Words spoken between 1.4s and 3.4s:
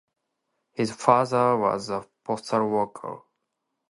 was a postal worker.